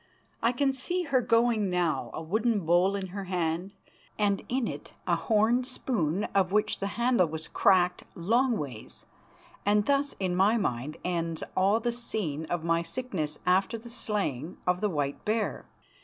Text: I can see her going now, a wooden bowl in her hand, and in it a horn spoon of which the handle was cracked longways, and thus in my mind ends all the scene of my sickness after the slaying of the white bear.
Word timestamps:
I 0.41 0.51
can 0.51 0.73
see 0.73 1.03
her 1.03 1.21
going 1.21 1.69
now, 1.69 2.09
a 2.11 2.23
wooden 2.23 2.61
bowl 2.61 2.95
in 2.95 3.09
her 3.09 3.25
hand, 3.25 3.75
and 4.17 4.41
in 4.49 4.67
it 4.67 4.93
a 5.05 5.15
horn 5.15 5.63
spoon 5.63 6.23
of 6.33 6.51
which 6.51 6.79
the 6.79 6.87
handle 6.97 7.27
was 7.27 7.47
cracked 7.47 8.03
longways, 8.15 9.05
and 9.63 9.85
thus 9.85 10.15
in 10.19 10.35
my 10.35 10.57
mind 10.57 10.97
ends 11.05 11.43
all 11.55 11.79
the 11.79 11.93
scene 11.93 12.45
of 12.45 12.63
my 12.63 12.81
sickness 12.81 13.37
after 13.45 13.77
the 13.77 13.91
slaying 13.91 14.57
of 14.65 14.81
the 14.81 14.89
white 14.89 15.23
bear. 15.23 15.67